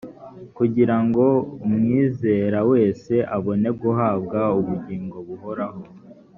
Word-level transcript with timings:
kugira 0.57 0.95
ngo 1.05 1.25
umwizera 1.65 2.59
wese 2.71 3.13
abone 3.35 3.69
guhabwa 3.81 4.39
ubugingo 4.59 5.17
buhoraho 5.27 5.81